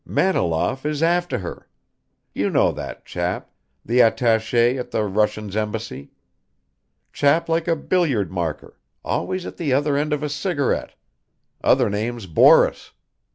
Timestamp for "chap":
3.05-3.51, 7.13-7.47